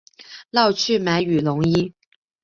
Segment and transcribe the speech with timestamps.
[0.49, 1.93] 绕去买羽绒衣